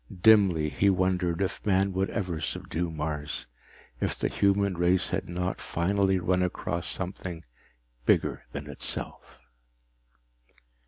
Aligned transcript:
Dimly, 0.23 0.69
he 0.69 0.89
wondered 0.89 1.43
if 1.43 1.63
man 1.63 1.93
would 1.93 2.09
ever 2.09 2.41
subdue 2.41 2.89
Mars, 2.89 3.45
if 3.99 4.17
the 4.17 4.29
human 4.29 4.75
race 4.75 5.11
had 5.11 5.29
not 5.29 5.61
finally 5.61 6.17
run 6.17 6.41
across 6.41 6.87
something 6.87 7.45
bigger 8.07 8.45
than 8.51 8.67
itself. 8.67 9.37